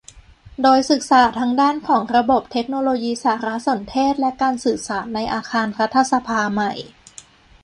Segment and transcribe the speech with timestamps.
[0.61, 6.71] โดยศึกษาทั้งด้านของระบบเทคโนโลยีสารสนเทศและการสื่อสารในอาคารรัฐสภาใหม่